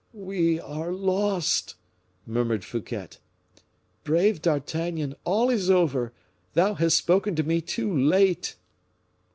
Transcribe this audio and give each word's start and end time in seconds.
"We 0.15 0.59
are 0.59 0.91
lost!" 0.91 1.75
murmured 2.25 2.65
Fouquet. 2.65 3.09
"Brave 4.03 4.41
D'Artagnan, 4.41 5.13
all 5.25 5.51
is 5.51 5.69
over, 5.69 6.11
thou 6.55 6.73
has 6.73 6.95
spoken 6.95 7.35
to 7.35 7.43
me 7.43 7.61
too 7.61 7.95
late!" 7.95 8.55